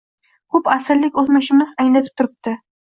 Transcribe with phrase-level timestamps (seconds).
[0.55, 2.61] Koʻp asrlik oʻtmishimiz anglatib turibdi